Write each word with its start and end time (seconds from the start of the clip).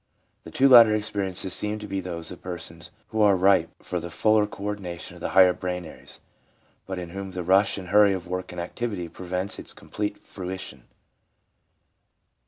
The 0.45 0.49
two 0.49 0.67
latter 0.67 0.95
experiences 0.95 1.53
seem 1.53 1.77
to 1.77 1.85
be 1.87 1.99
those 1.99 2.31
of 2.31 2.41
persons 2.41 2.89
who 3.09 3.21
are 3.21 3.35
ripe 3.35 3.69
for 3.83 3.99
the 3.99 4.09
fuller 4.09 4.47
co 4.47 4.63
ordination 4.63 5.13
of 5.13 5.21
the 5.21 5.29
higher 5.37 5.53
brain 5.53 5.85
areas, 5.85 6.21
but 6.87 6.97
in 6.97 7.09
whom 7.09 7.29
the 7.29 7.43
rush 7.43 7.77
and 7.77 7.89
hurry 7.89 8.13
of 8.15 8.25
work 8.25 8.51
and 8.51 8.59
activity 8.59 9.07
prevents 9.07 9.59
its 9.59 9.73
com 9.73 9.89
plete 9.91 10.17
fruition. 10.17 10.85